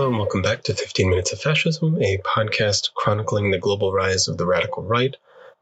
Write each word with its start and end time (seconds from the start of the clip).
Hello 0.00 0.08
and 0.08 0.18
welcome 0.18 0.40
back 0.40 0.62
to 0.62 0.72
15 0.72 1.10
Minutes 1.10 1.30
of 1.30 1.42
Fascism, 1.42 2.02
a 2.02 2.16
podcast 2.24 2.94
chronicling 2.94 3.50
the 3.50 3.58
global 3.58 3.92
rise 3.92 4.28
of 4.28 4.38
the 4.38 4.46
radical 4.46 4.82
right. 4.82 5.14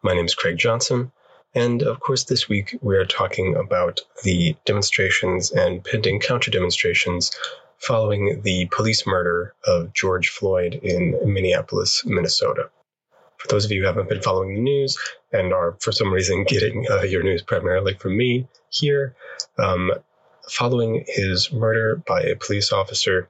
My 0.05 0.15
name 0.15 0.27
is 0.27 0.37
Craig 0.37 0.57
Johnson, 0.57 1.11
and 1.57 1.83
of 1.83 1.99
course, 1.99 2.23
this 2.23 2.49
week 2.49 2.79
we 2.81 2.97
are 2.97 3.05
talking 3.05 3.57
about 3.57 4.01
the 4.23 4.55
demonstrations 4.65 5.51
and 5.51 5.83
pending 5.83 6.21
counter 6.21 6.53
demonstrations 6.53 7.33
following 7.79 8.41
the 8.43 8.67
police 8.67 9.09
murder 9.09 9.55
of 9.65 9.93
George 9.93 10.29
Floyd 10.29 10.75
in 10.85 11.19
Minneapolis, 11.25 12.05
Minnesota. 12.07 12.71
For 13.39 13.49
those 13.49 13.65
of 13.65 13.73
you 13.73 13.81
who 13.81 13.87
haven't 13.89 14.09
been 14.09 14.23
following 14.23 14.55
the 14.55 14.61
news 14.61 14.97
and 15.33 15.53
are 15.53 15.77
for 15.81 15.91
some 15.91 16.13
reason 16.13 16.45
getting 16.45 16.87
uh, 16.89 17.03
your 17.03 17.25
news 17.25 17.43
primarily 17.43 17.95
from 17.95 18.17
me 18.17 18.47
here, 18.71 19.17
um, 19.59 19.91
following 20.49 21.05
his 21.07 21.53
murder 21.53 22.03
by 22.07 22.23
a 22.23 22.37
police 22.37 22.73
officer, 22.73 23.29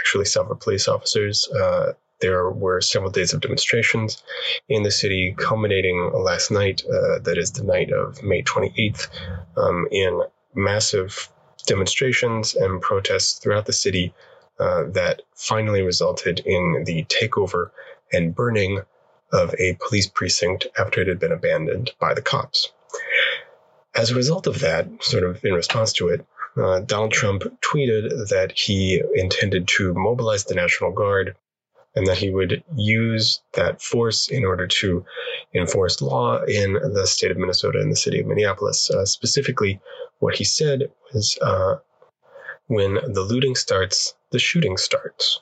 actually 0.00 0.24
several 0.24 0.56
police 0.56 0.88
officers, 0.88 1.48
uh, 1.48 1.92
there 2.20 2.50
were 2.50 2.80
several 2.80 3.10
days 3.10 3.32
of 3.32 3.40
demonstrations 3.40 4.22
in 4.68 4.82
the 4.82 4.90
city, 4.90 5.34
culminating 5.38 6.12
last 6.14 6.50
night, 6.50 6.82
uh, 6.84 7.18
that 7.20 7.38
is 7.38 7.52
the 7.52 7.64
night 7.64 7.90
of 7.92 8.22
May 8.22 8.42
28th, 8.42 9.08
um, 9.56 9.88
in 9.90 10.22
massive 10.54 11.30
demonstrations 11.66 12.54
and 12.54 12.80
protests 12.80 13.38
throughout 13.38 13.66
the 13.66 13.72
city 13.72 14.12
uh, 14.58 14.84
that 14.90 15.22
finally 15.34 15.82
resulted 15.82 16.40
in 16.40 16.84
the 16.84 17.04
takeover 17.04 17.70
and 18.12 18.34
burning 18.34 18.80
of 19.32 19.54
a 19.58 19.78
police 19.86 20.06
precinct 20.06 20.66
after 20.78 21.00
it 21.00 21.08
had 21.08 21.20
been 21.20 21.32
abandoned 21.32 21.92
by 21.98 22.12
the 22.12 22.22
cops. 22.22 22.72
As 23.94 24.10
a 24.10 24.14
result 24.14 24.46
of 24.46 24.60
that, 24.60 24.88
sort 25.00 25.24
of 25.24 25.44
in 25.44 25.54
response 25.54 25.92
to 25.94 26.08
it, 26.08 26.26
uh, 26.56 26.80
Donald 26.80 27.12
Trump 27.12 27.44
tweeted 27.60 28.28
that 28.28 28.52
he 28.56 29.02
intended 29.14 29.68
to 29.68 29.94
mobilize 29.94 30.44
the 30.44 30.54
National 30.54 30.92
Guard 30.92 31.36
and 31.94 32.06
that 32.06 32.18
he 32.18 32.30
would 32.30 32.62
use 32.76 33.40
that 33.54 33.82
force 33.82 34.28
in 34.28 34.44
order 34.44 34.66
to 34.66 35.04
enforce 35.54 36.00
law 36.00 36.42
in 36.44 36.74
the 36.74 37.06
state 37.06 37.30
of 37.30 37.36
Minnesota 37.36 37.80
and 37.80 37.90
the 37.90 37.96
city 37.96 38.20
of 38.20 38.26
Minneapolis. 38.26 38.90
Uh, 38.90 39.04
specifically, 39.04 39.80
what 40.20 40.36
he 40.36 40.44
said 40.44 40.90
was 41.12 41.36
uh, 41.42 41.76
when 42.66 42.94
the 42.94 43.22
looting 43.22 43.56
starts, 43.56 44.14
the 44.30 44.38
shooting 44.38 44.76
starts. 44.76 45.40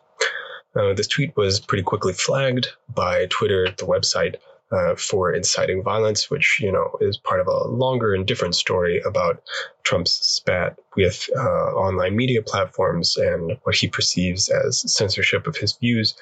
Uh, 0.75 0.95
this 0.95 1.07
tweet 1.07 1.37
was 1.37 1.61
pretty 1.61 1.83
quickly 1.83 2.13
flagged 2.13 2.69
by 2.95 3.27
Twitter, 3.27 3.69
the 3.77 3.87
website, 3.87 4.37
uh, 4.71 4.95
for 4.97 5.33
inciting 5.33 5.83
violence, 5.83 6.31
which 6.31 6.61
you 6.61 6.71
know 6.71 6.91
is 7.01 7.17
part 7.17 7.41
of 7.41 7.47
a 7.47 7.69
longer 7.69 8.15
and 8.15 8.27
different 8.27 8.55
story 8.55 9.01
about 9.07 9.43
Trump's 9.83 10.13
spat 10.13 10.79
with 10.97 11.29
uh, 11.37 11.73
online 11.75 12.17
media 12.17 12.43
platforms 12.43 13.17
and 13.17 13.59
what 13.63 13.75
he 13.75 13.89
perceives 13.89 14.49
as 14.49 14.93
censorship 14.93 15.47
of 15.47 15.57
his 15.57 15.73
views. 15.73 16.15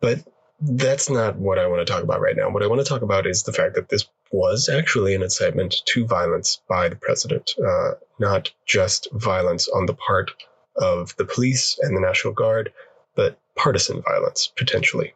But 0.00 0.20
that's 0.60 1.10
not 1.10 1.36
what 1.36 1.58
I 1.58 1.66
want 1.66 1.86
to 1.86 1.92
talk 1.92 2.02
about 2.02 2.20
right 2.20 2.36
now. 2.36 2.50
What 2.50 2.62
I 2.62 2.66
want 2.66 2.80
to 2.80 2.88
talk 2.88 3.02
about 3.02 3.26
is 3.26 3.42
the 3.42 3.52
fact 3.52 3.74
that 3.74 3.88
this 3.88 4.06
was 4.32 4.68
actually 4.68 5.14
an 5.14 5.22
incitement 5.22 5.82
to 5.86 6.06
violence 6.06 6.60
by 6.68 6.88
the 6.88 6.96
president, 6.96 7.52
uh, 7.64 7.92
not 8.18 8.50
just 8.66 9.08
violence 9.12 9.68
on 9.68 9.86
the 9.86 9.94
part 9.94 10.30
of 10.76 11.14
the 11.16 11.24
police 11.24 11.78
and 11.82 11.96
the 11.96 12.00
National 12.00 12.32
Guard, 12.32 12.72
but 13.14 13.38
partisan 13.54 14.02
violence 14.02 14.52
potentially. 14.56 15.14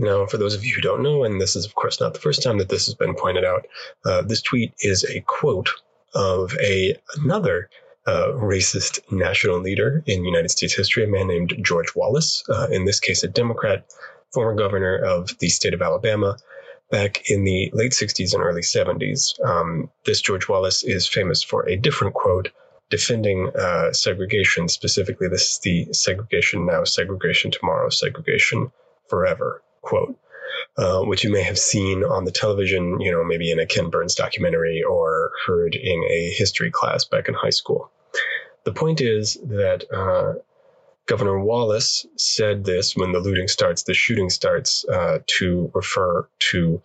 Now, 0.00 0.24
for 0.24 0.38
those 0.38 0.54
of 0.54 0.64
you 0.64 0.74
who 0.74 0.80
don't 0.80 1.02
know, 1.02 1.24
and 1.24 1.38
this 1.38 1.54
is, 1.54 1.66
of 1.66 1.74
course, 1.74 2.00
not 2.00 2.14
the 2.14 2.20
first 2.20 2.42
time 2.42 2.56
that 2.56 2.70
this 2.70 2.86
has 2.86 2.94
been 2.94 3.14
pointed 3.14 3.44
out, 3.44 3.66
uh, 4.06 4.22
this 4.22 4.40
tweet 4.40 4.72
is 4.80 5.04
a 5.04 5.20
quote 5.20 5.68
of 6.14 6.56
a 6.58 6.96
another 7.16 7.68
uh, 8.06 8.28
racist 8.28 9.00
national 9.12 9.60
leader 9.60 10.02
in 10.06 10.24
United 10.24 10.48
States 10.48 10.74
history, 10.74 11.04
a 11.04 11.06
man 11.06 11.28
named 11.28 11.52
George 11.60 11.94
Wallace, 11.94 12.42
uh, 12.48 12.68
in 12.70 12.86
this 12.86 12.98
case, 12.98 13.22
a 13.22 13.28
Democrat, 13.28 13.84
former 14.32 14.54
governor 14.54 14.96
of 14.96 15.38
the 15.38 15.50
state 15.50 15.74
of 15.74 15.82
Alabama, 15.82 16.38
back 16.90 17.28
in 17.28 17.44
the 17.44 17.70
late 17.74 17.92
60s 17.92 18.32
and 18.32 18.42
early 18.42 18.62
70s. 18.62 19.38
Um, 19.44 19.90
this 20.06 20.22
George 20.22 20.48
Wallace 20.48 20.82
is 20.82 21.06
famous 21.06 21.42
for 21.42 21.68
a 21.68 21.76
different 21.76 22.14
quote 22.14 22.48
defending 22.88 23.50
uh, 23.54 23.92
segregation. 23.92 24.66
Specifically, 24.70 25.28
this 25.28 25.52
is 25.52 25.58
the 25.58 25.92
segregation 25.92 26.64
now, 26.64 26.84
segregation 26.84 27.50
tomorrow, 27.50 27.90
segregation 27.90 28.72
forever 29.06 29.62
quote, 29.82 30.18
uh, 30.76 31.02
which 31.02 31.24
you 31.24 31.30
may 31.30 31.42
have 31.42 31.58
seen 31.58 32.04
on 32.04 32.24
the 32.24 32.32
television, 32.32 33.00
you 33.00 33.10
know, 33.10 33.24
maybe 33.24 33.50
in 33.50 33.58
a 33.58 33.66
Ken 33.66 33.90
Burns 33.90 34.14
documentary 34.14 34.82
or 34.82 35.32
heard 35.46 35.74
in 35.74 36.04
a 36.08 36.30
history 36.36 36.70
class 36.70 37.04
back 37.04 37.28
in 37.28 37.34
high 37.34 37.50
school. 37.50 37.90
The 38.64 38.72
point 38.72 39.00
is 39.00 39.38
that 39.44 39.84
uh, 39.92 40.34
Governor 41.06 41.40
Wallace 41.40 42.06
said 42.16 42.64
this 42.64 42.96
when 42.96 43.12
the 43.12 43.20
looting 43.20 43.48
starts, 43.48 43.82
the 43.82 43.94
shooting 43.94 44.30
starts, 44.30 44.84
uh, 44.84 45.18
to 45.38 45.70
refer 45.74 46.28
to 46.50 46.80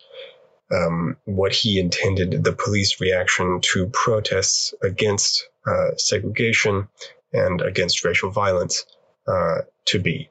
um, 0.72 1.16
what 1.24 1.52
he 1.52 1.78
intended 1.78 2.42
the 2.42 2.52
police 2.52 3.00
reaction 3.00 3.60
to 3.72 3.88
protests 3.88 4.74
against 4.82 5.48
uh, 5.66 5.94
segregation 5.96 6.88
and 7.32 7.60
against 7.60 8.04
racial 8.04 8.30
violence 8.30 8.84
uh, 9.28 9.58
to 9.86 9.98
be. 9.98 10.28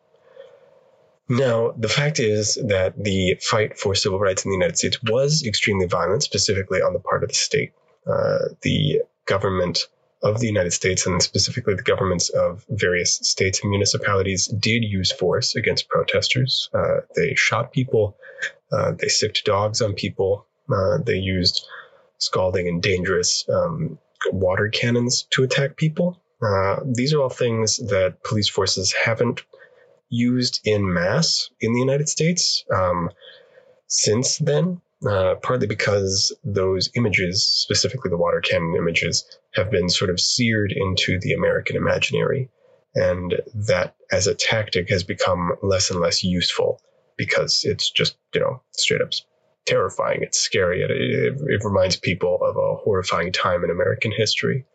Now, 1.27 1.71
the 1.71 1.89
fact 1.89 2.19
is 2.19 2.55
that 2.67 2.93
the 3.03 3.37
fight 3.41 3.79
for 3.79 3.95
civil 3.95 4.19
rights 4.19 4.45
in 4.45 4.51
the 4.51 4.57
United 4.57 4.77
States 4.77 5.01
was 5.03 5.43
extremely 5.43 5.87
violent, 5.87 6.23
specifically 6.23 6.81
on 6.81 6.93
the 6.93 6.99
part 6.99 7.23
of 7.23 7.29
the 7.29 7.35
state. 7.35 7.73
Uh, 8.05 8.49
the 8.61 9.01
government 9.25 9.87
of 10.21 10.39
the 10.39 10.47
United 10.47 10.71
States, 10.71 11.05
and 11.05 11.21
specifically 11.21 11.73
the 11.73 11.83
governments 11.83 12.29
of 12.29 12.65
various 12.69 13.15
states 13.15 13.61
and 13.61 13.69
municipalities, 13.71 14.47
did 14.47 14.83
use 14.83 15.11
force 15.11 15.55
against 15.55 15.89
protesters. 15.89 16.69
Uh, 16.73 17.01
they 17.15 17.33
shot 17.35 17.71
people, 17.71 18.15
uh, 18.71 18.91
they 18.91 19.07
sicked 19.07 19.45
dogs 19.45 19.81
on 19.81 19.93
people, 19.93 20.45
uh, 20.71 20.97
they 21.03 21.17
used 21.17 21.67
scalding 22.19 22.67
and 22.67 22.81
dangerous 22.81 23.47
um, 23.49 23.97
water 24.31 24.69
cannons 24.69 25.23
to 25.31 25.43
attack 25.43 25.75
people. 25.75 26.19
Uh, 26.41 26.77
these 26.85 27.13
are 27.13 27.21
all 27.21 27.29
things 27.29 27.77
that 27.77 28.23
police 28.23 28.49
forces 28.49 28.93
haven't 28.93 29.43
used 30.09 30.61
in 30.65 30.93
mass 30.93 31.49
in 31.59 31.73
the 31.73 31.79
United 31.79 32.09
States 32.09 32.63
um, 32.73 33.09
since 33.87 34.37
then, 34.37 34.81
uh, 35.07 35.35
partly 35.41 35.67
because 35.67 36.35
those 36.43 36.89
images, 36.95 37.43
specifically 37.43 38.09
the 38.09 38.17
water 38.17 38.41
cannon 38.41 38.75
images, 38.75 39.25
have 39.53 39.69
been 39.69 39.89
sort 39.89 40.09
of 40.09 40.19
seared 40.19 40.71
into 40.71 41.19
the 41.19 41.33
American 41.33 41.75
imaginary. 41.75 42.49
And 42.95 43.41
that 43.53 43.95
as 44.11 44.25
a 44.25 44.35
tactic 44.35 44.89
has 44.89 45.03
become 45.03 45.51
less 45.61 45.91
and 45.91 45.99
less 45.99 46.23
useful 46.23 46.79
because 47.17 47.61
it's 47.63 47.91
just, 47.91 48.15
you 48.33 48.39
know, 48.39 48.61
straight 48.71 49.01
up 49.01 49.11
terrifying. 49.65 50.19
It's 50.21 50.39
scary. 50.39 50.81
It, 50.81 50.91
it, 50.91 51.41
it 51.47 51.65
reminds 51.65 51.97
people 51.97 52.39
of 52.41 52.55
a 52.55 52.75
horrifying 52.75 53.31
time 53.31 53.63
in 53.63 53.69
American 53.69 54.11
history. 54.11 54.65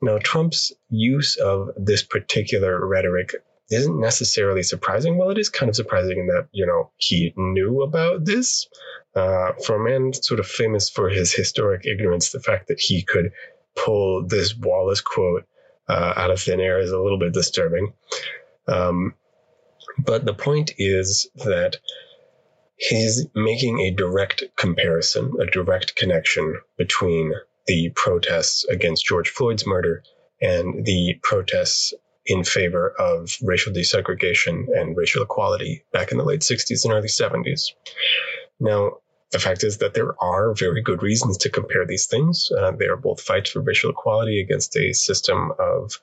Now, 0.00 0.18
Trump's 0.18 0.72
use 0.90 1.36
of 1.36 1.70
this 1.76 2.02
particular 2.02 2.86
rhetoric 2.86 3.34
isn't 3.70 4.00
necessarily 4.00 4.62
surprising. 4.62 5.16
Well, 5.16 5.30
it 5.30 5.38
is 5.38 5.48
kind 5.48 5.68
of 5.68 5.76
surprising 5.76 6.18
in 6.18 6.26
that, 6.28 6.48
you 6.52 6.66
know, 6.66 6.90
he 6.96 7.32
knew 7.36 7.82
about 7.82 8.24
this. 8.24 8.68
Uh, 9.14 9.52
for 9.64 9.76
a 9.76 9.84
man 9.84 10.12
sort 10.12 10.40
of 10.40 10.46
famous 10.46 10.90
for 10.90 11.08
his 11.08 11.32
historic 11.32 11.86
ignorance, 11.86 12.30
the 12.30 12.40
fact 12.40 12.68
that 12.68 12.80
he 12.80 13.02
could 13.02 13.32
pull 13.76 14.26
this 14.26 14.56
Wallace 14.56 15.00
quote 15.00 15.44
uh, 15.88 16.14
out 16.16 16.30
of 16.30 16.40
thin 16.40 16.60
air 16.60 16.80
is 16.80 16.90
a 16.90 17.00
little 17.00 17.18
bit 17.18 17.32
disturbing. 17.32 17.92
Um, 18.66 19.14
but 19.98 20.24
the 20.24 20.34
point 20.34 20.72
is 20.78 21.28
that 21.36 21.78
he's 22.76 23.26
making 23.34 23.80
a 23.80 23.90
direct 23.90 24.42
comparison, 24.56 25.32
a 25.40 25.46
direct 25.46 25.94
connection 25.96 26.60
between 26.76 27.32
the 27.66 27.90
protests 27.94 28.64
against 28.64 29.06
George 29.06 29.30
Floyd's 29.30 29.66
murder 29.66 30.02
and 30.40 30.84
the 30.84 31.18
protests 31.22 31.94
in 32.26 32.44
favor 32.44 32.94
of 32.98 33.36
racial 33.42 33.72
desegregation 33.72 34.66
and 34.74 34.96
racial 34.96 35.22
equality 35.22 35.84
back 35.92 36.10
in 36.10 36.18
the 36.18 36.24
late 36.24 36.40
60s 36.40 36.84
and 36.84 36.92
early 36.94 37.08
70s. 37.08 37.72
Now, 38.60 38.98
the 39.30 39.38
fact 39.38 39.64
is 39.64 39.78
that 39.78 39.94
there 39.94 40.14
are 40.22 40.54
very 40.54 40.80
good 40.80 41.02
reasons 41.02 41.38
to 41.38 41.50
compare 41.50 41.84
these 41.84 42.06
things. 42.06 42.50
Uh, 42.56 42.70
they 42.70 42.86
are 42.86 42.96
both 42.96 43.20
fights 43.20 43.50
for 43.50 43.60
racial 43.60 43.90
equality 43.90 44.40
against 44.40 44.76
a 44.76 44.92
system 44.92 45.52
of 45.58 46.00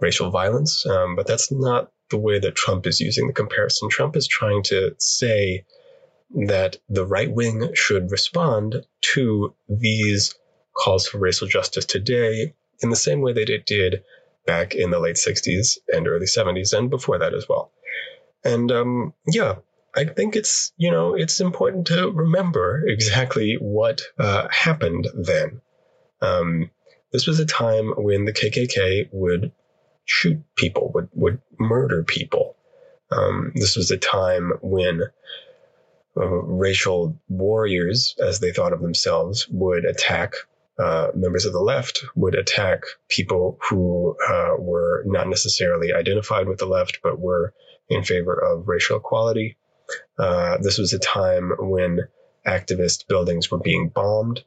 racial 0.00 0.30
violence, 0.30 0.86
um, 0.86 1.16
but 1.16 1.26
that's 1.26 1.50
not 1.50 1.90
the 2.10 2.18
way 2.18 2.38
that 2.38 2.54
Trump 2.54 2.86
is 2.86 3.00
using 3.00 3.26
the 3.26 3.32
comparison. 3.32 3.88
Trump 3.88 4.16
is 4.16 4.26
trying 4.26 4.62
to 4.64 4.94
say 4.98 5.64
that 6.46 6.76
the 6.88 7.06
right 7.06 7.30
wing 7.30 7.70
should 7.74 8.10
respond 8.10 8.84
to 9.00 9.54
these 9.68 10.34
calls 10.76 11.06
for 11.06 11.18
racial 11.18 11.48
justice 11.48 11.84
today 11.84 12.54
in 12.82 12.90
the 12.90 12.96
same 12.96 13.20
way 13.20 13.32
that 13.32 13.48
it 13.48 13.66
did 13.66 14.02
back 14.48 14.74
in 14.74 14.90
the 14.90 14.98
late 14.98 15.16
60s 15.16 15.76
and 15.88 16.08
early 16.08 16.24
70s 16.24 16.72
and 16.72 16.88
before 16.88 17.18
that 17.18 17.34
as 17.34 17.46
well. 17.46 17.70
And 18.42 18.72
um, 18.72 19.12
yeah, 19.26 19.56
I 19.94 20.06
think 20.06 20.36
it's, 20.36 20.72
you 20.78 20.90
know, 20.90 21.14
it's 21.14 21.38
important 21.38 21.86
to 21.88 22.10
remember 22.10 22.82
exactly 22.86 23.58
what 23.60 24.00
uh, 24.18 24.48
happened 24.50 25.06
then. 25.14 25.60
Um, 26.22 26.70
this 27.12 27.26
was 27.26 27.38
a 27.40 27.46
time 27.46 27.92
when 27.98 28.24
the 28.24 28.32
KKK 28.32 29.10
would 29.12 29.52
shoot 30.06 30.42
people, 30.56 30.92
would, 30.94 31.10
would 31.12 31.42
murder 31.58 32.02
people. 32.02 32.56
Um, 33.10 33.52
this 33.54 33.76
was 33.76 33.90
a 33.90 33.98
time 33.98 34.52
when 34.62 35.02
uh, 36.16 36.26
racial 36.26 37.20
warriors, 37.28 38.14
as 38.18 38.40
they 38.40 38.52
thought 38.52 38.72
of 38.72 38.80
themselves, 38.80 39.46
would 39.50 39.84
attack 39.84 40.34
uh, 40.78 41.08
members 41.14 41.44
of 41.44 41.52
the 41.52 41.60
left, 41.60 42.04
would 42.14 42.34
attack 42.34 42.82
people 43.08 43.58
who 43.68 44.16
uh, 44.28 44.54
were 44.58 45.02
not 45.06 45.28
necessarily 45.28 45.92
identified 45.92 46.46
with 46.46 46.58
the 46.58 46.66
left, 46.66 47.00
but 47.02 47.18
were 47.18 47.52
in 47.88 48.04
favor 48.04 48.34
of 48.34 48.68
racial 48.68 48.98
equality. 48.98 49.56
Uh, 50.18 50.58
this 50.60 50.78
was 50.78 50.92
a 50.92 50.98
time 50.98 51.52
when 51.58 52.00
activist 52.46 53.08
buildings 53.08 53.50
were 53.50 53.58
being 53.58 53.88
bombed. 53.88 54.44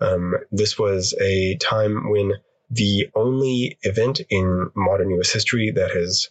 Um, 0.00 0.34
this 0.50 0.78
was 0.78 1.14
a 1.20 1.56
time 1.56 2.10
when 2.10 2.32
the 2.70 3.08
only 3.14 3.78
event 3.82 4.20
in 4.30 4.70
modern 4.74 5.10
U.S. 5.10 5.30
history 5.30 5.70
that 5.72 5.90
has 5.90 6.30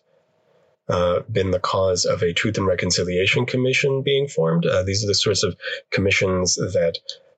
uh, 0.89 1.21
been 1.31 1.51
the 1.51 1.59
cause 1.59 2.05
of 2.05 2.21
a 2.21 2.33
Truth 2.33 2.57
and 2.57 2.67
Reconciliation 2.67 3.45
Commission 3.45 4.01
being 4.01 4.27
formed. 4.27 4.65
Uh, 4.65 4.83
these 4.83 5.03
are 5.03 5.07
the 5.07 5.15
sorts 5.15 5.43
of 5.43 5.55
commissions 5.89 6.55
that 6.55 6.97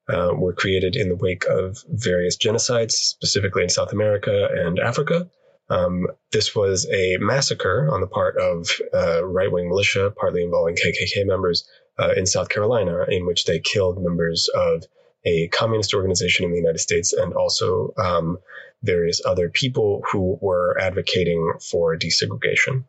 uh, 0.09 0.31
were 0.35 0.53
created 0.53 0.95
in 0.95 1.09
the 1.09 1.15
wake 1.15 1.45
of 1.45 1.77
various 1.89 2.37
genocides, 2.37 2.91
specifically 2.91 3.63
in 3.63 3.69
South 3.69 3.91
America 3.91 4.49
and 4.53 4.79
Africa. 4.79 5.29
Um, 5.69 6.07
this 6.31 6.55
was 6.55 6.87
a 6.91 7.17
massacre 7.17 7.89
on 7.91 8.01
the 8.01 8.07
part 8.07 8.37
of 8.37 8.67
uh, 8.93 9.25
right 9.25 9.51
wing 9.51 9.69
militia, 9.69 10.13
partly 10.15 10.43
involving 10.43 10.75
KKK 10.75 11.25
members 11.25 11.67
uh, 11.97 12.13
in 12.17 12.25
South 12.25 12.49
Carolina, 12.49 13.05
in 13.09 13.25
which 13.25 13.45
they 13.45 13.59
killed 13.59 14.01
members 14.01 14.49
of 14.53 14.83
a 15.25 15.47
communist 15.49 15.93
organization 15.93 16.45
in 16.45 16.51
the 16.51 16.57
United 16.57 16.79
States 16.79 17.13
and 17.13 17.33
also 17.33 17.93
um, 17.97 18.37
various 18.83 19.21
other 19.25 19.49
people 19.49 20.03
who 20.11 20.37
were 20.41 20.77
advocating 20.79 21.53
for 21.61 21.97
desegregation. 21.97 22.83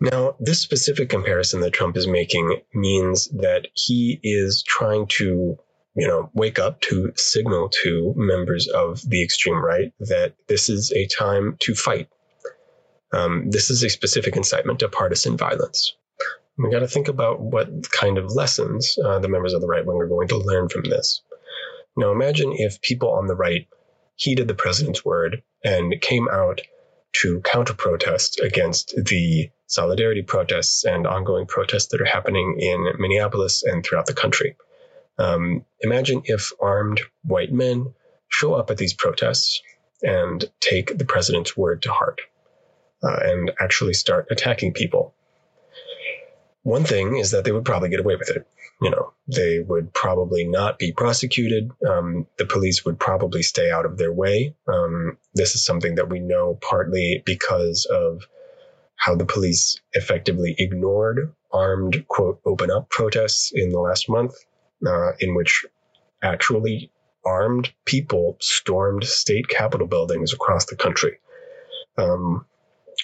Now, 0.00 0.36
this 0.40 0.60
specific 0.60 1.10
comparison 1.10 1.60
that 1.60 1.72
Trump 1.72 1.96
is 1.96 2.06
making 2.06 2.62
means 2.72 3.28
that 3.28 3.66
he 3.74 4.18
is 4.22 4.62
trying 4.66 5.06
to, 5.18 5.58
you 5.94 6.06
know, 6.06 6.30
wake 6.34 6.58
up 6.58 6.80
to 6.82 7.12
signal 7.16 7.68
to 7.82 8.14
members 8.16 8.68
of 8.68 9.02
the 9.08 9.22
extreme 9.22 9.62
right 9.62 9.92
that 10.00 10.34
this 10.48 10.68
is 10.68 10.92
a 10.92 11.06
time 11.06 11.56
to 11.60 11.74
fight. 11.74 12.08
Um, 13.12 13.50
this 13.50 13.70
is 13.70 13.82
a 13.82 13.90
specific 13.90 14.36
incitement 14.36 14.78
to 14.80 14.88
partisan 14.88 15.36
violence. 15.36 15.94
We 16.56 16.70
got 16.70 16.80
to 16.80 16.88
think 16.88 17.08
about 17.08 17.40
what 17.40 17.90
kind 17.90 18.18
of 18.18 18.34
lessons 18.34 18.96
uh, 19.04 19.18
the 19.18 19.28
members 19.28 19.52
of 19.52 19.60
the 19.60 19.66
right 19.66 19.84
wing 19.84 19.96
are 19.96 20.06
going 20.06 20.28
to 20.28 20.38
learn 20.38 20.68
from 20.68 20.84
this. 20.84 21.22
Now, 21.96 22.12
imagine 22.12 22.52
if 22.54 22.80
people 22.82 23.10
on 23.10 23.26
the 23.26 23.34
right 23.34 23.66
heeded 24.16 24.46
the 24.46 24.54
president's 24.54 25.04
word 25.04 25.42
and 25.64 26.00
came 26.00 26.28
out 26.30 26.60
to 27.12 27.40
counter 27.40 27.74
protest 27.74 28.40
against 28.40 28.94
the 28.96 29.50
solidarity 29.66 30.22
protests 30.22 30.84
and 30.84 31.06
ongoing 31.06 31.46
protests 31.46 31.86
that 31.88 32.00
are 32.00 32.06
happening 32.06 32.56
in 32.58 32.86
Minneapolis 32.98 33.62
and 33.62 33.84
throughout 33.84 34.06
the 34.06 34.14
country. 34.14 34.56
Um, 35.20 35.64
imagine 35.80 36.22
if 36.24 36.52
armed 36.60 37.00
white 37.24 37.52
men 37.52 37.94
show 38.28 38.54
up 38.54 38.70
at 38.70 38.78
these 38.78 38.94
protests 38.94 39.62
and 40.02 40.44
take 40.60 40.96
the 40.96 41.04
president's 41.04 41.56
word 41.56 41.82
to 41.82 41.92
heart 41.92 42.20
uh, 43.02 43.18
and 43.22 43.52
actually 43.60 43.94
start 43.94 44.26
attacking 44.30 44.72
people. 44.72 45.14
One 46.62 46.84
thing 46.84 47.16
is 47.16 47.32
that 47.32 47.44
they 47.44 47.52
would 47.52 47.64
probably 47.64 47.90
get 47.90 48.00
away 48.00 48.16
with 48.16 48.30
it 48.30 48.46
you 48.80 48.90
know, 48.90 49.12
they 49.28 49.60
would 49.60 49.92
probably 49.92 50.44
not 50.44 50.78
be 50.78 50.92
prosecuted. 50.92 51.70
Um, 51.86 52.26
the 52.38 52.46
police 52.46 52.84
would 52.84 52.98
probably 52.98 53.42
stay 53.42 53.70
out 53.70 53.84
of 53.84 53.98
their 53.98 54.12
way. 54.12 54.54
Um, 54.66 55.18
this 55.34 55.54
is 55.54 55.64
something 55.64 55.96
that 55.96 56.08
we 56.08 56.18
know 56.18 56.58
partly 56.62 57.22
because 57.26 57.86
of 57.90 58.26
how 58.96 59.14
the 59.14 59.26
police 59.26 59.78
effectively 59.92 60.54
ignored 60.58 61.32
armed, 61.52 62.04
quote, 62.08 62.40
open 62.46 62.70
up 62.70 62.88
protests 62.90 63.50
in 63.52 63.70
the 63.70 63.80
last 63.80 64.08
month, 64.08 64.34
uh, 64.86 65.12
in 65.20 65.34
which 65.34 65.64
actually 66.22 66.90
armed 67.24 67.72
people 67.84 68.36
stormed 68.40 69.04
state 69.04 69.48
capitol 69.48 69.86
buildings 69.86 70.32
across 70.32 70.66
the 70.66 70.76
country 70.76 71.18
um, 71.98 72.44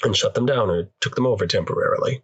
and 0.03 0.17
shut 0.17 0.35
them 0.35 0.47
down 0.47 0.71
or 0.71 0.89
took 1.01 1.15
them 1.15 1.27
over 1.27 1.47
temporarily. 1.47 2.23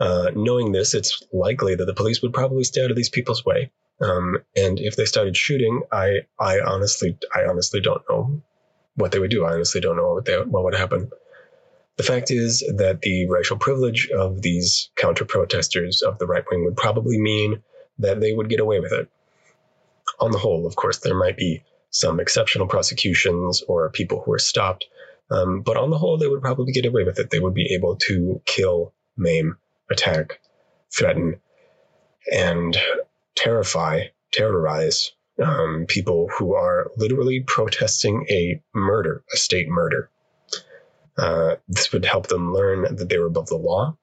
Uh, 0.00 0.30
knowing 0.34 0.72
this, 0.72 0.94
it's 0.94 1.22
likely 1.32 1.74
that 1.74 1.84
the 1.84 1.94
police 1.94 2.22
would 2.22 2.32
probably 2.32 2.64
stay 2.64 2.82
out 2.82 2.90
of 2.90 2.96
these 2.96 3.10
people's 3.10 3.44
way. 3.44 3.70
Um, 4.00 4.38
and 4.56 4.80
if 4.80 4.96
they 4.96 5.04
started 5.04 5.36
shooting, 5.36 5.82
I, 5.92 6.22
I 6.40 6.60
honestly, 6.60 7.16
I 7.34 7.44
honestly 7.44 7.80
don't 7.80 8.02
know 8.08 8.42
what 8.96 9.12
they 9.12 9.18
would 9.18 9.30
do. 9.30 9.44
I 9.44 9.52
honestly 9.52 9.80
don't 9.80 9.96
know 9.96 10.14
what, 10.14 10.24
they, 10.24 10.36
what 10.36 10.64
would 10.64 10.74
happen. 10.74 11.10
The 11.98 12.02
fact 12.02 12.30
is 12.30 12.60
that 12.78 13.02
the 13.02 13.28
racial 13.28 13.58
privilege 13.58 14.08
of 14.10 14.42
these 14.42 14.90
counter 14.96 15.24
protesters 15.24 16.02
of 16.02 16.18
the 16.18 16.26
right 16.26 16.44
wing 16.50 16.64
would 16.64 16.76
probably 16.76 17.18
mean 17.18 17.62
that 18.02 18.20
they 18.20 18.32
would 18.32 18.48
get 18.48 18.60
away 18.60 18.80
with 18.80 18.92
it. 18.92 19.08
On 20.20 20.30
the 20.30 20.38
whole, 20.38 20.66
of 20.66 20.76
course, 20.76 20.98
there 20.98 21.14
might 21.14 21.36
be 21.36 21.62
some 21.90 22.20
exceptional 22.20 22.66
prosecutions 22.66 23.62
or 23.68 23.90
people 23.90 24.22
who 24.22 24.32
are 24.32 24.38
stopped, 24.38 24.86
um, 25.30 25.62
but 25.62 25.76
on 25.76 25.90
the 25.90 25.98
whole, 25.98 26.18
they 26.18 26.28
would 26.28 26.42
probably 26.42 26.72
get 26.72 26.86
away 26.86 27.04
with 27.04 27.18
it. 27.18 27.30
They 27.30 27.40
would 27.40 27.54
be 27.54 27.74
able 27.74 27.96
to 28.08 28.40
kill, 28.44 28.92
maim, 29.16 29.56
attack, 29.90 30.40
threaten, 30.96 31.40
and 32.30 32.76
terrify, 33.34 34.04
terrorize 34.32 35.12
um, 35.42 35.86
people 35.88 36.28
who 36.36 36.54
are 36.54 36.90
literally 36.96 37.40
protesting 37.46 38.26
a 38.30 38.60
murder, 38.74 39.24
a 39.32 39.36
state 39.36 39.68
murder. 39.68 40.10
Uh, 41.16 41.56
this 41.68 41.92
would 41.92 42.04
help 42.04 42.28
them 42.28 42.54
learn 42.54 42.94
that 42.94 43.08
they 43.08 43.18
were 43.18 43.26
above 43.26 43.48
the 43.48 43.56
law. 43.56 43.96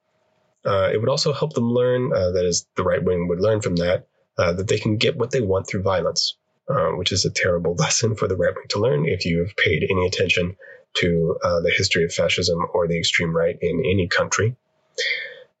Uh, 0.64 0.90
it 0.92 0.98
would 0.98 1.08
also 1.08 1.32
help 1.32 1.54
them 1.54 1.70
learn, 1.70 2.12
uh, 2.12 2.30
that 2.32 2.44
is, 2.44 2.66
the 2.76 2.82
right 2.82 3.02
wing 3.02 3.28
would 3.28 3.40
learn 3.40 3.60
from 3.60 3.76
that, 3.76 4.06
uh, 4.38 4.52
that 4.52 4.68
they 4.68 4.78
can 4.78 4.96
get 4.96 5.16
what 5.16 5.30
they 5.30 5.40
want 5.40 5.66
through 5.66 5.82
violence, 5.82 6.36
uh, 6.68 6.90
which 6.90 7.12
is 7.12 7.24
a 7.24 7.30
terrible 7.30 7.74
lesson 7.78 8.14
for 8.14 8.28
the 8.28 8.36
right 8.36 8.54
wing 8.54 8.66
to 8.68 8.78
learn 8.78 9.06
if 9.06 9.24
you 9.24 9.38
have 9.38 9.56
paid 9.56 9.86
any 9.88 10.06
attention 10.06 10.56
to 10.96 11.38
uh, 11.42 11.60
the 11.60 11.72
history 11.76 12.04
of 12.04 12.12
fascism 12.12 12.58
or 12.74 12.88
the 12.88 12.98
extreme 12.98 13.34
right 13.34 13.56
in 13.60 13.82
any 13.86 14.08
country. 14.08 14.56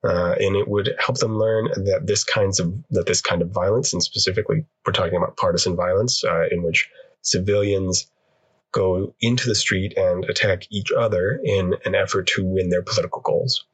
Uh, 0.02 0.34
and 0.40 0.56
it 0.56 0.66
would 0.66 0.94
help 0.98 1.18
them 1.18 1.38
learn 1.38 1.66
that 1.84 2.06
this 2.06 2.24
kinds 2.24 2.58
of 2.58 2.72
that 2.90 3.04
this 3.04 3.20
kind 3.20 3.42
of 3.42 3.50
violence, 3.50 3.92
and 3.92 4.02
specifically 4.02 4.64
we're 4.86 4.94
talking 4.94 5.16
about 5.16 5.36
partisan 5.36 5.76
violence, 5.76 6.24
in 6.50 6.62
which 6.62 6.88
civilians 7.20 8.10
go 8.72 9.14
into 9.20 9.48
the 9.48 9.54
street 9.54 9.94
and 9.96 10.24
attack 10.24 10.66
each 10.70 10.90
other 10.92 11.40
in 11.44 11.74
an 11.84 11.94
effort 11.94 12.28
to 12.28 12.44
win 12.44 12.68
their 12.68 12.82
political 12.82 13.20
goals. 13.20 13.66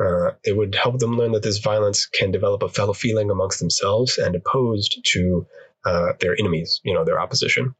Uh, 0.00 0.32
it 0.42 0.56
would 0.56 0.74
help 0.74 0.98
them 0.98 1.16
learn 1.16 1.32
that 1.32 1.42
this 1.42 1.58
violence 1.58 2.06
can 2.06 2.32
develop 2.32 2.62
a 2.62 2.68
fellow 2.68 2.92
feeling 2.92 3.30
amongst 3.30 3.60
themselves 3.60 4.18
and 4.18 4.34
opposed 4.34 5.00
to 5.04 5.46
uh, 5.84 6.12
their 6.20 6.36
enemies, 6.38 6.80
you 6.84 6.92
know, 6.92 7.04
their 7.04 7.20
opposition. 7.20 7.74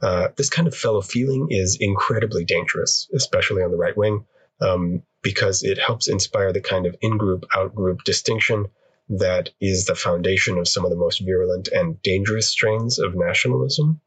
Uh, 0.00 0.28
this 0.36 0.50
kind 0.50 0.68
of 0.68 0.74
fellow 0.74 1.00
feeling 1.00 1.48
is 1.50 1.78
incredibly 1.80 2.44
dangerous, 2.44 3.08
especially 3.14 3.62
on 3.62 3.70
the 3.70 3.76
right 3.76 3.96
wing 3.96 4.24
um, 4.60 5.02
because 5.22 5.62
it 5.62 5.78
helps 5.78 6.08
inspire 6.08 6.52
the 6.52 6.60
kind 6.60 6.86
of 6.86 6.96
in 7.00 7.16
group, 7.16 7.44
out 7.54 7.74
group 7.74 8.02
distinction 8.04 8.66
that 9.08 9.50
is 9.60 9.86
the 9.86 9.94
foundation 9.94 10.58
of 10.58 10.68
some 10.68 10.84
of 10.84 10.90
the 10.90 10.96
most 10.96 11.20
virulent 11.20 11.68
and 11.68 12.00
dangerous 12.02 12.48
strains 12.48 12.98
of 12.98 13.14
nationalism. 13.14 14.00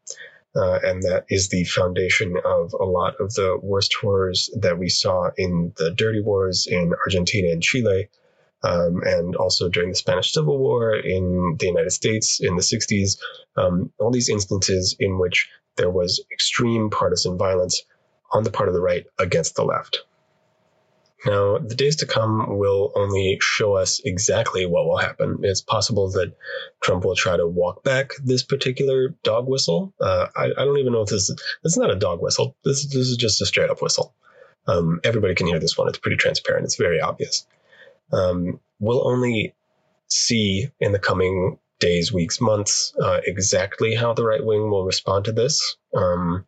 Uh, 0.56 0.80
and 0.82 1.02
that 1.02 1.24
is 1.28 1.48
the 1.48 1.64
foundation 1.64 2.36
of 2.44 2.74
a 2.78 2.84
lot 2.84 3.14
of 3.20 3.32
the 3.34 3.58
worst 3.62 3.94
horrors 4.00 4.50
that 4.58 4.78
we 4.78 4.88
saw 4.88 5.30
in 5.36 5.72
the 5.76 5.92
dirty 5.92 6.20
wars 6.20 6.66
in 6.68 6.92
Argentina 7.04 7.52
and 7.52 7.62
Chile, 7.62 8.08
um, 8.64 9.00
and 9.04 9.36
also 9.36 9.68
during 9.68 9.90
the 9.90 9.94
Spanish 9.94 10.32
Civil 10.32 10.58
War 10.58 10.94
in 10.94 11.56
the 11.58 11.66
United 11.66 11.92
States 11.92 12.40
in 12.40 12.56
the 12.56 12.62
60s. 12.62 13.18
Um, 13.56 13.92
all 13.98 14.10
these 14.10 14.28
instances 14.28 14.96
in 14.98 15.18
which 15.18 15.48
there 15.76 15.90
was 15.90 16.20
extreme 16.32 16.90
partisan 16.90 17.38
violence 17.38 17.82
on 18.32 18.42
the 18.42 18.50
part 18.50 18.68
of 18.68 18.74
the 18.74 18.82
right 18.82 19.06
against 19.18 19.54
the 19.54 19.64
left. 19.64 20.04
Now, 21.26 21.58
the 21.58 21.74
days 21.74 21.96
to 21.96 22.06
come 22.06 22.58
will 22.58 22.92
only 22.94 23.38
show 23.42 23.76
us 23.76 24.00
exactly 24.04 24.64
what 24.64 24.86
will 24.86 24.96
happen. 24.96 25.40
It's 25.42 25.60
possible 25.60 26.10
that 26.12 26.34
Trump 26.82 27.04
will 27.04 27.14
try 27.14 27.36
to 27.36 27.46
walk 27.46 27.84
back 27.84 28.12
this 28.24 28.42
particular 28.42 29.10
dog 29.22 29.46
whistle. 29.46 29.92
Uh, 30.00 30.28
I, 30.34 30.44
I, 30.46 30.64
don't 30.64 30.78
even 30.78 30.94
know 30.94 31.02
if 31.02 31.10
this 31.10 31.28
is, 31.28 31.36
this 31.62 31.72
is 31.72 31.76
not 31.76 31.90
a 31.90 31.96
dog 31.96 32.22
whistle. 32.22 32.56
This, 32.64 32.86
this 32.86 33.08
is 33.08 33.16
just 33.16 33.42
a 33.42 33.46
straight 33.46 33.68
up 33.68 33.82
whistle. 33.82 34.14
Um, 34.66 35.00
everybody 35.04 35.34
can 35.34 35.46
hear 35.46 35.58
this 35.58 35.76
one. 35.76 35.88
It's 35.88 35.98
pretty 35.98 36.16
transparent. 36.16 36.64
It's 36.64 36.76
very 36.76 37.00
obvious. 37.00 37.46
Um, 38.12 38.60
we'll 38.78 39.06
only 39.06 39.54
see 40.08 40.68
in 40.80 40.92
the 40.92 40.98
coming 40.98 41.58
days, 41.80 42.12
weeks, 42.12 42.40
months 42.40 42.94
uh, 43.02 43.20
exactly 43.24 43.94
how 43.94 44.14
the 44.14 44.24
right 44.24 44.44
wing 44.44 44.70
will 44.70 44.84
respond 44.84 45.26
to 45.26 45.32
this. 45.32 45.76
Um, 45.94 46.46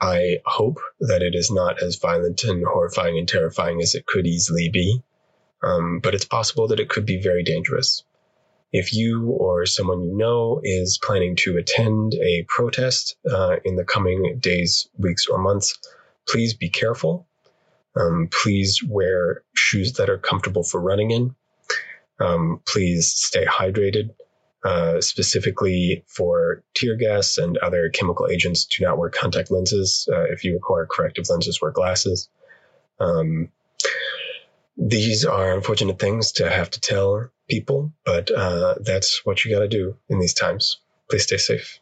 I 0.00 0.38
hope 0.46 0.78
that 1.00 1.22
it 1.22 1.34
is 1.34 1.50
not 1.50 1.82
as 1.82 1.96
violent 1.96 2.44
and 2.44 2.64
horrifying 2.64 3.18
and 3.18 3.28
terrifying 3.28 3.80
as 3.80 3.94
it 3.94 4.06
could 4.06 4.26
easily 4.26 4.68
be. 4.68 5.02
Um, 5.62 5.98
but 6.00 6.14
it's 6.14 6.24
possible 6.24 6.68
that 6.68 6.78
it 6.78 6.88
could 6.88 7.04
be 7.04 7.20
very 7.20 7.42
dangerous. 7.42 8.04
If 8.72 8.94
you 8.94 9.30
or 9.30 9.66
someone 9.66 10.04
you 10.04 10.16
know 10.16 10.60
is 10.62 11.00
planning 11.02 11.34
to 11.36 11.56
attend 11.56 12.14
a 12.14 12.44
protest 12.48 13.16
uh, 13.28 13.56
in 13.64 13.76
the 13.76 13.84
coming 13.84 14.38
days, 14.38 14.88
weeks, 14.98 15.26
or 15.26 15.38
months, 15.38 15.78
please 16.28 16.54
be 16.54 16.68
careful. 16.68 17.26
Um, 17.96 18.28
please 18.30 18.80
wear 18.86 19.42
shoes 19.54 19.94
that 19.94 20.10
are 20.10 20.18
comfortable 20.18 20.62
for 20.62 20.80
running 20.80 21.10
in. 21.10 21.34
Um, 22.20 22.60
please 22.66 23.08
stay 23.08 23.44
hydrated. 23.46 24.10
Uh, 24.64 25.00
specifically 25.00 26.02
for 26.08 26.64
tear 26.74 26.96
gas 26.96 27.38
and 27.38 27.56
other 27.58 27.88
chemical 27.90 28.26
agents, 28.28 28.64
do 28.64 28.84
not 28.84 28.98
wear 28.98 29.08
contact 29.08 29.52
lenses. 29.52 30.08
Uh, 30.12 30.24
if 30.24 30.42
you 30.42 30.52
require 30.52 30.84
corrective 30.84 31.30
lenses, 31.30 31.62
wear 31.62 31.70
glasses. 31.70 32.28
Um, 32.98 33.50
these 34.76 35.24
are 35.24 35.54
unfortunate 35.54 36.00
things 36.00 36.32
to 36.32 36.50
have 36.50 36.70
to 36.70 36.80
tell 36.80 37.30
people, 37.48 37.92
but 38.04 38.30
uh, 38.32 38.74
that's 38.80 39.24
what 39.24 39.44
you 39.44 39.52
got 39.52 39.60
to 39.60 39.68
do 39.68 39.96
in 40.08 40.18
these 40.18 40.34
times. 40.34 40.78
Please 41.08 41.22
stay 41.22 41.36
safe. 41.36 41.78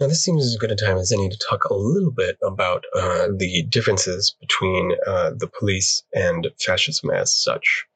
Now, 0.00 0.08
this 0.08 0.24
seems 0.24 0.44
as 0.44 0.56
good 0.56 0.72
a 0.72 0.76
time 0.76 0.96
as 0.96 1.12
any 1.12 1.28
to 1.28 1.38
talk 1.38 1.64
a 1.64 1.74
little 1.74 2.10
bit 2.10 2.36
about 2.42 2.84
uh, 2.94 3.28
the 3.36 3.62
differences 3.68 4.34
between 4.40 4.92
uh, 5.06 5.30
the 5.36 5.46
police 5.46 6.02
and 6.14 6.48
fascism 6.58 7.10
as 7.10 7.34
such. 7.34 7.86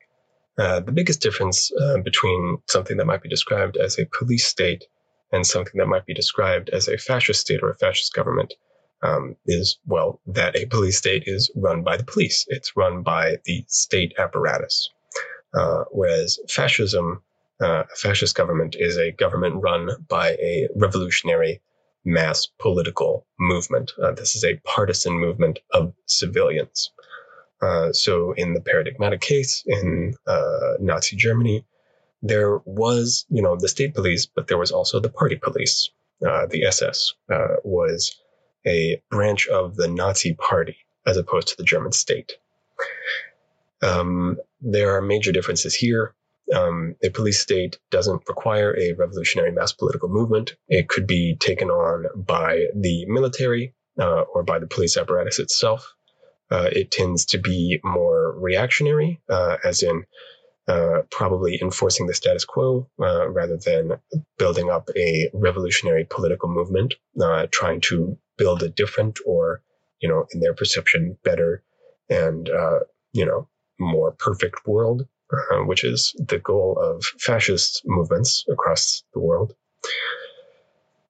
Uh, 0.58 0.80
the 0.80 0.92
biggest 0.92 1.20
difference 1.20 1.70
uh, 1.80 1.98
between 1.98 2.58
something 2.68 2.96
that 2.96 3.06
might 3.06 3.22
be 3.22 3.28
described 3.28 3.76
as 3.76 3.98
a 3.98 4.08
police 4.18 4.46
state 4.46 4.84
and 5.32 5.46
something 5.46 5.74
that 5.76 5.86
might 5.86 6.06
be 6.06 6.14
described 6.14 6.68
as 6.70 6.88
a 6.88 6.98
fascist 6.98 7.40
state 7.40 7.62
or 7.62 7.70
a 7.70 7.76
fascist 7.76 8.12
government 8.12 8.54
um, 9.02 9.36
is, 9.46 9.78
well, 9.86 10.20
that 10.26 10.56
a 10.56 10.66
police 10.66 10.98
state 10.98 11.22
is 11.26 11.50
run 11.54 11.84
by 11.84 11.96
the 11.96 12.04
police. 12.04 12.44
It's 12.48 12.76
run 12.76 13.02
by 13.02 13.36
the 13.44 13.64
state 13.68 14.14
apparatus. 14.18 14.90
Uh, 15.54 15.84
whereas 15.92 16.38
fascism, 16.48 17.22
uh, 17.62 17.84
a 17.92 17.96
fascist 17.96 18.34
government, 18.34 18.74
is 18.78 18.96
a 18.96 19.12
government 19.12 19.62
run 19.62 19.90
by 20.08 20.30
a 20.30 20.68
revolutionary 20.74 21.60
mass 22.04 22.48
political 22.58 23.26
movement. 23.38 23.92
Uh, 24.02 24.12
this 24.12 24.34
is 24.34 24.44
a 24.44 24.60
partisan 24.64 25.12
movement 25.18 25.60
of 25.72 25.92
civilians. 26.06 26.90
Uh, 27.60 27.92
so, 27.92 28.32
in 28.32 28.54
the 28.54 28.60
paradigmatic 28.60 29.20
case 29.20 29.64
in 29.66 30.14
uh, 30.26 30.74
Nazi 30.78 31.16
Germany, 31.16 31.64
there 32.22 32.58
was, 32.64 33.26
you 33.28 33.42
know, 33.42 33.56
the 33.56 33.68
state 33.68 33.94
police, 33.94 34.26
but 34.26 34.46
there 34.46 34.58
was 34.58 34.70
also 34.70 35.00
the 35.00 35.10
party 35.10 35.36
police. 35.36 35.90
Uh, 36.26 36.46
the 36.46 36.64
SS 36.64 37.14
was 37.64 38.16
a 38.66 39.00
branch 39.10 39.46
of 39.48 39.76
the 39.76 39.88
Nazi 39.88 40.34
party 40.34 40.76
as 41.06 41.16
opposed 41.16 41.48
to 41.48 41.56
the 41.56 41.64
German 41.64 41.92
state. 41.92 42.32
Um, 43.82 44.36
there 44.60 44.96
are 44.96 45.02
major 45.02 45.32
differences 45.32 45.74
here. 45.74 46.14
Um, 46.54 46.96
a 47.02 47.10
police 47.10 47.40
state 47.40 47.78
doesn't 47.90 48.22
require 48.28 48.76
a 48.78 48.92
revolutionary 48.94 49.52
mass 49.52 49.72
political 49.72 50.08
movement. 50.08 50.56
It 50.68 50.88
could 50.88 51.06
be 51.06 51.36
taken 51.36 51.70
on 51.70 52.24
by 52.24 52.66
the 52.74 53.04
military 53.06 53.74
uh, 54.00 54.22
or 54.22 54.42
by 54.42 54.58
the 54.58 54.66
police 54.66 54.96
apparatus 54.96 55.38
itself. 55.38 55.94
Uh, 56.50 56.68
it 56.72 56.90
tends 56.90 57.24
to 57.26 57.38
be 57.38 57.80
more 57.84 58.34
reactionary, 58.38 59.20
uh, 59.28 59.56
as 59.64 59.82
in 59.82 60.04
uh, 60.68 61.02
probably 61.10 61.58
enforcing 61.62 62.06
the 62.06 62.14
status 62.14 62.44
quo 62.44 62.88
uh, 63.00 63.28
rather 63.30 63.56
than 63.56 63.98
building 64.38 64.70
up 64.70 64.88
a 64.96 65.30
revolutionary 65.32 66.06
political 66.08 66.48
movement, 66.48 66.94
uh, 67.20 67.46
trying 67.50 67.80
to 67.80 68.18
build 68.36 68.62
a 68.62 68.68
different 68.68 69.18
or, 69.26 69.62
you 70.00 70.08
know, 70.08 70.26
in 70.32 70.40
their 70.40 70.54
perception, 70.54 71.16
better 71.24 71.62
and, 72.10 72.48
uh, 72.48 72.80
you 73.12 73.24
know, 73.24 73.48
more 73.80 74.12
perfect 74.12 74.66
world, 74.66 75.06
which 75.66 75.84
is 75.84 76.14
the 76.18 76.38
goal 76.38 76.78
of 76.78 77.04
fascist 77.18 77.82
movements 77.84 78.44
across 78.50 79.02
the 79.14 79.20
world. 79.20 79.54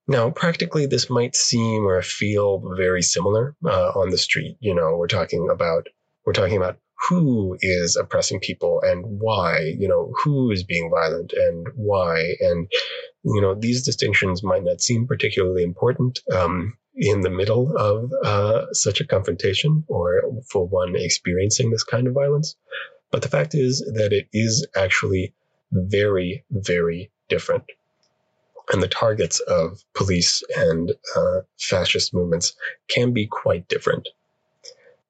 Now, 0.09 0.31
practically, 0.31 0.87
this 0.87 1.11
might 1.11 1.37
seem 1.37 1.87
or 1.87 2.01
feel 2.01 2.75
very 2.77 3.03
similar 3.03 3.55
uh, 3.65 3.91
on 3.95 4.09
the 4.09 4.19
street. 4.19 4.57
You 4.61 4.75
know, 4.75 4.97
we're 4.97 5.07
talking 5.07 5.49
about 5.51 5.87
we're 6.25 6.33
talking 6.33 6.57
about 6.57 6.79
who 7.09 7.57
is 7.61 7.95
oppressing 7.97 8.41
people 8.41 8.81
and 8.83 9.05
why. 9.21 9.75
You 9.79 9.87
know, 9.87 10.13
who 10.25 10.51
is 10.51 10.65
being 10.65 10.91
violent 10.91 11.33
and 11.35 11.67
why. 11.75 12.37
And 12.41 12.69
you 13.23 13.41
know, 13.43 13.55
these 13.55 13.85
distinctions 13.85 14.43
might 14.43 14.65
not 14.65 14.81
seem 14.81 15.07
particularly 15.07 15.63
important. 15.63 16.21
Um, 16.35 16.77
in 16.99 17.21
the 17.21 17.31
middle 17.31 17.77
of 17.77 18.13
uh, 18.25 18.67
such 18.73 19.01
a 19.01 19.07
confrontation 19.07 19.85
or 19.87 20.23
for 20.51 20.67
one 20.67 20.97
experiencing 20.97 21.71
this 21.71 21.85
kind 21.85 22.09
of 22.09 22.15
violence. 22.15 22.57
But 23.13 23.23
the 23.23 23.29
fact 23.29 23.55
is 23.55 23.81
that 23.95 24.13
it 24.13 24.29
is 24.33 24.67
actually 24.75 25.33
very, 25.71 26.45
very 26.51 27.13
different. 27.29 27.65
And 28.71 28.83
the 28.83 28.89
targets 28.89 29.41
of 29.41 29.83
police 29.95 30.43
and 30.57 30.93
uh, 31.17 31.41
fascist 31.59 32.13
movements 32.13 32.55
can 32.89 33.13
be 33.13 33.27
quite 33.27 33.67
different. 33.69 34.09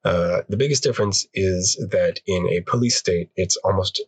Uh, 0.05 0.43
the 0.49 0.57
biggest 0.57 0.83
difference 0.83 1.27
is 1.35 1.75
that 1.91 2.21
in 2.27 2.49
a 2.49 2.61
police 2.61 2.97
state, 2.97 3.31
it's 3.37 3.57
almost 3.59 4.01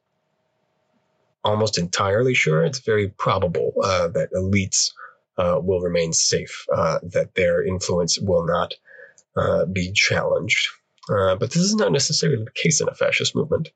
almost 1.42 1.78
entirely 1.78 2.34
sure, 2.34 2.64
it's 2.64 2.80
very 2.80 3.08
probable 3.08 3.72
uh, 3.82 4.08
that 4.08 4.32
elites 4.32 4.92
uh, 5.38 5.58
will 5.62 5.80
remain 5.80 6.12
safe, 6.12 6.66
uh, 6.74 6.98
that 7.02 7.34
their 7.34 7.64
influence 7.64 8.18
will 8.18 8.44
not 8.44 8.74
uh, 9.36 9.64
be 9.64 9.90
challenged. 9.92 10.68
But 11.08 11.40
this 11.40 11.56
is 11.56 11.74
not 11.74 11.92
necessarily 11.92 12.44
the 12.44 12.50
case 12.52 12.80
in 12.80 12.88
a 12.88 12.94
fascist 12.94 13.34
movement. 13.34 13.70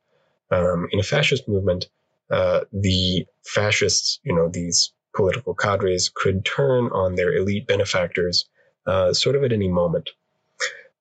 Um, 0.51 0.89
in 0.93 1.01
a 1.01 1.03
fascist 1.03 1.49
movement, 1.49 1.89
uh, 2.31 2.61
the 2.73 3.27
fascists, 3.45 4.21
you 4.23 4.35
know, 4.35 4.49
these 4.49 4.93
political 5.15 5.55
cadres 5.55 6.11
could 6.15 6.45
turn 6.45 6.87
on 6.93 7.15
their 7.15 7.35
elite 7.35 7.67
benefactors 7.67 8.49
sort 9.13 9.37
of 9.37 9.45
at 9.45 9.53
any 9.53 9.69
moment. 9.69 10.11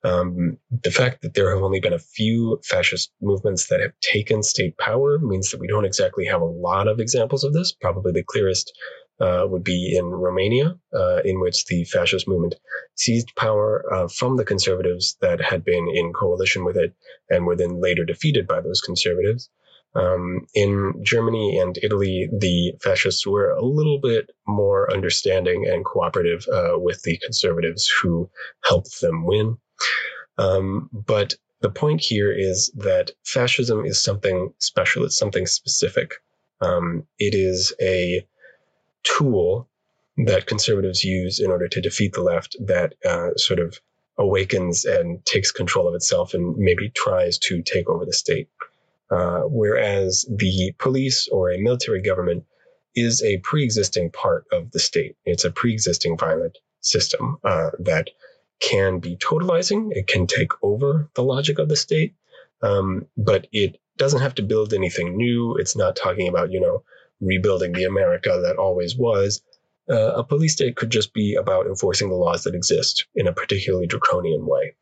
Um, 0.03 0.57
the 0.69 0.91
fact 0.91 1.21
that 1.21 1.33
there 1.33 1.53
have 1.53 1.63
only 1.63 1.79
been 1.79 1.93
a 1.93 1.99
few 1.99 2.59
fascist 2.65 3.11
movements 3.21 3.67
that 3.67 3.79
have 3.79 3.93
taken 4.01 4.43
state 4.43 4.77
power 4.77 5.17
means 5.17 5.51
that 5.51 5.61
we 5.61 5.67
don't 5.67 5.85
exactly 5.85 6.25
have 6.25 6.41
a 6.41 6.45
lot 6.45 6.89
of 6.89 6.99
examples 6.99 7.45
of 7.45 7.53
this. 7.53 7.71
Probably 7.71 8.11
the 8.11 8.23
clearest 8.23 8.73
uh, 9.21 9.45
would 9.47 9.63
be 9.63 9.95
in 9.95 10.05
Romania, 10.05 10.77
uh, 10.93 11.21
in 11.23 11.39
which 11.39 11.65
the 11.65 11.85
fascist 11.85 12.27
movement 12.27 12.55
seized 12.95 13.33
power 13.37 13.85
uh, 13.93 14.07
from 14.09 14.35
the 14.35 14.43
conservatives 14.43 15.15
that 15.21 15.39
had 15.39 15.63
been 15.63 15.87
in 15.87 16.11
coalition 16.11 16.65
with 16.65 16.75
it 16.75 16.93
and 17.29 17.45
were 17.45 17.55
then 17.55 17.79
later 17.79 18.03
defeated 18.03 18.45
by 18.45 18.59
those 18.59 18.81
conservatives. 18.81 19.49
Um, 19.95 20.47
in 20.55 21.01
Germany 21.03 21.59
and 21.59 21.77
Italy, 21.81 22.29
the 22.31 22.73
fascists 22.81 23.27
were 23.27 23.51
a 23.51 23.63
little 23.63 23.99
bit 23.99 24.29
more 24.47 24.91
understanding 24.91 25.67
and 25.67 25.85
cooperative 25.85 26.45
uh, 26.51 26.79
with 26.79 27.03
the 27.03 27.17
conservatives 27.17 27.91
who 28.01 28.29
helped 28.63 29.01
them 29.01 29.25
win. 29.25 29.57
Um, 30.37 30.89
but 30.91 31.35
the 31.61 31.69
point 31.69 32.01
here 32.01 32.31
is 32.31 32.71
that 32.75 33.11
fascism 33.23 33.85
is 33.85 34.03
something 34.03 34.53
special. 34.59 35.05
It's 35.05 35.17
something 35.17 35.45
specific. 35.45 36.15
Um, 36.59 37.05
it 37.19 37.35
is 37.35 37.73
a 37.81 38.25
tool 39.03 39.69
that 40.17 40.45
conservatives 40.45 41.03
use 41.03 41.39
in 41.39 41.51
order 41.51 41.67
to 41.67 41.81
defeat 41.81 42.13
the 42.13 42.21
left 42.21 42.55
that 42.59 42.93
uh, 43.05 43.35
sort 43.35 43.59
of 43.59 43.79
awakens 44.17 44.85
and 44.85 45.25
takes 45.25 45.51
control 45.51 45.87
of 45.87 45.95
itself 45.95 46.33
and 46.33 46.55
maybe 46.57 46.91
tries 46.95 47.37
to 47.39 47.61
take 47.63 47.89
over 47.89 48.05
the 48.05 48.13
state. 48.13 48.47
Uh, 49.13 49.41
whereas 49.41 50.25
the 50.29 50.73
police 50.79 51.27
or 51.27 51.51
a 51.51 51.61
military 51.61 52.01
government 52.01 52.43
is 52.95 53.21
a 53.21 53.37
pre-existing 53.39 54.09
part 54.11 54.45
of 54.51 54.71
the 54.71 54.79
state. 54.79 55.15
It's 55.25 55.45
a 55.45 55.51
pre-existing 55.51 56.17
violent 56.17 56.57
system 56.81 57.37
uh, 57.43 57.71
that 57.79 58.09
can 58.59 58.99
be 58.99 59.15
totalizing. 59.17 59.89
It 59.91 60.07
can 60.07 60.25
take 60.25 60.51
over 60.63 61.09
the 61.13 61.23
logic 61.23 61.59
of 61.59 61.69
the 61.69 61.75
state, 61.75 62.15
um, 62.63 63.05
but 63.15 63.47
it 63.51 63.79
doesn't 63.97 64.21
have 64.21 64.35
to 64.35 64.41
build 64.41 64.73
anything 64.73 65.15
new. 65.15 65.57
It's 65.57 65.75
not 65.75 65.95
talking 65.95 66.27
about, 66.27 66.51
you 66.51 66.59
know, 66.59 66.83
rebuilding 67.21 67.73
the 67.73 67.83
America 67.83 68.41
that 68.43 68.57
always 68.57 68.95
was. 68.95 69.41
Uh, 69.89 70.13
a 70.15 70.23
police 70.23 70.53
state 70.53 70.75
could 70.75 70.89
just 70.89 71.13
be 71.13 71.35
about 71.35 71.67
enforcing 71.67 72.09
the 72.09 72.15
laws 72.15 72.43
that 72.43 72.55
exist 72.55 73.05
in 73.15 73.27
a 73.27 73.33
particularly 73.33 73.85
draconian 73.85 74.45
way. 74.47 74.75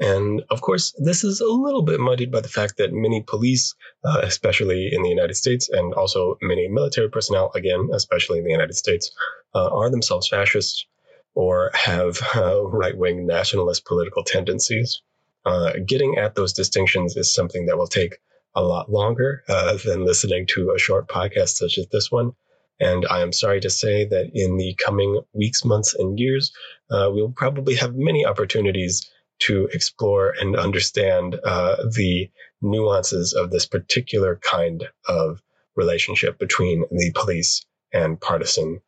And 0.00 0.42
of 0.50 0.60
course, 0.60 0.94
this 0.98 1.24
is 1.24 1.40
a 1.40 1.46
little 1.46 1.82
bit 1.82 1.98
muddied 1.98 2.30
by 2.30 2.40
the 2.40 2.48
fact 2.48 2.76
that 2.76 2.92
many 2.92 3.22
police, 3.22 3.74
uh, 4.04 4.20
especially 4.22 4.90
in 4.92 5.02
the 5.02 5.08
United 5.08 5.34
States, 5.34 5.68
and 5.68 5.92
also 5.94 6.36
many 6.40 6.68
military 6.68 7.10
personnel, 7.10 7.50
again, 7.54 7.88
especially 7.92 8.38
in 8.38 8.44
the 8.44 8.52
United 8.52 8.74
States, 8.74 9.10
uh, 9.54 9.68
are 9.74 9.90
themselves 9.90 10.28
fascists 10.28 10.86
or 11.34 11.70
have 11.74 12.20
uh, 12.36 12.64
right 12.66 12.96
wing 12.96 13.26
nationalist 13.26 13.84
political 13.86 14.22
tendencies. 14.22 15.02
Uh, 15.44 15.72
getting 15.86 16.16
at 16.16 16.34
those 16.34 16.52
distinctions 16.52 17.16
is 17.16 17.34
something 17.34 17.66
that 17.66 17.78
will 17.78 17.86
take 17.86 18.18
a 18.54 18.62
lot 18.62 18.90
longer 18.90 19.42
uh, 19.48 19.76
than 19.84 20.04
listening 20.04 20.46
to 20.46 20.72
a 20.72 20.78
short 20.78 21.08
podcast 21.08 21.50
such 21.50 21.78
as 21.78 21.86
this 21.88 22.10
one. 22.10 22.32
And 22.80 23.06
I 23.10 23.22
am 23.22 23.32
sorry 23.32 23.60
to 23.60 23.70
say 23.70 24.04
that 24.06 24.30
in 24.34 24.56
the 24.56 24.74
coming 24.74 25.20
weeks, 25.32 25.64
months, 25.64 25.94
and 25.94 26.18
years, 26.18 26.52
uh, 26.90 27.08
we'll 27.12 27.32
probably 27.32 27.74
have 27.76 27.96
many 27.96 28.24
opportunities 28.24 29.10
to 29.40 29.68
explore 29.72 30.34
and 30.38 30.56
understand 30.56 31.38
uh, 31.44 31.76
the 31.94 32.30
nuances 32.60 33.32
of 33.32 33.50
this 33.50 33.66
particular 33.66 34.36
kind 34.36 34.88
of 35.06 35.42
relationship 35.76 36.38
between 36.38 36.84
the 36.90 37.12
police 37.14 37.64
and 37.92 38.20
partisan 38.20 38.80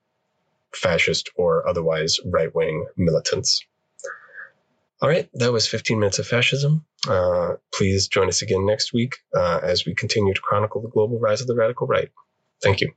fascist 0.74 1.30
or 1.36 1.66
otherwise 1.66 2.18
right 2.24 2.54
wing 2.54 2.86
militants. 2.96 3.64
All 5.02 5.08
right, 5.08 5.28
that 5.34 5.52
was 5.52 5.66
15 5.66 5.98
minutes 5.98 6.18
of 6.18 6.26
fascism. 6.26 6.84
Uh, 7.08 7.54
please 7.72 8.08
join 8.08 8.28
us 8.28 8.42
again 8.42 8.66
next 8.66 8.92
week 8.92 9.16
uh, 9.34 9.60
as 9.62 9.86
we 9.86 9.94
continue 9.94 10.34
to 10.34 10.40
chronicle 10.40 10.82
the 10.82 10.88
global 10.90 11.18
rise 11.18 11.40
of 11.40 11.46
the 11.46 11.54
radical 11.54 11.86
right. 11.86 12.10
Thank 12.62 12.82
you. 12.82 12.92